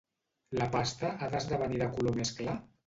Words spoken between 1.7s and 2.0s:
de